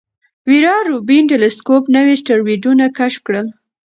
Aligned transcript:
ویرا 0.49 0.75
روبین 0.89 1.23
ټیلسکوپ 1.31 1.83
نوي 1.95 2.13
اسټروېډونه 2.17 2.85
کشف 2.97 3.19
کړل. 3.27 3.47